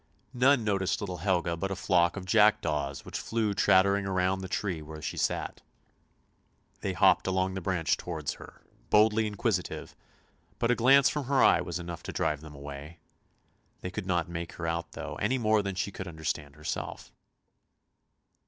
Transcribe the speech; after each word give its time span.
None 0.33 0.63
noticed 0.63 0.99
little 0.99 1.17
Helga 1.17 1.55
but 1.55 1.69
a 1.69 1.75
flock 1.75 2.17
of 2.17 2.25
jackdaws 2.25 3.05
which 3.05 3.19
flew 3.19 3.53
chattering 3.53 4.05
round 4.05 4.41
the 4.41 4.47
tree 4.47 4.81
where 4.81 4.99
she 4.99 5.15
sat. 5.15 5.61
They 6.79 6.93
hopped 6.93 7.27
along 7.27 7.53
the 7.53 7.61
branch 7.61 7.97
towards 7.97 8.33
her, 8.41 8.63
boldly 8.89 9.27
inquisitive, 9.27 9.95
but 10.57 10.71
a 10.71 10.75
glance 10.75 11.07
from 11.07 11.25
her 11.25 11.43
eye 11.43 11.61
was 11.61 11.77
enough 11.77 12.01
to 12.01 12.11
drive 12.11 12.41
them 12.41 12.55
away. 12.55 12.97
They 13.81 13.91
could 13.91 14.07
not 14.07 14.27
make 14.27 14.53
her 14.53 14.65
out 14.65 14.93
though, 14.93 15.17
any 15.17 15.37
more 15.37 15.61
than 15.61 15.75
she 15.75 15.91
could 15.91 16.07
under 16.07 16.23
stand 16.25 16.55
herself. 16.55 17.11